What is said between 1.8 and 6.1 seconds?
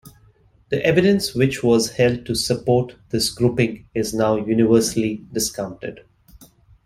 held to support this grouping is now universally discounted.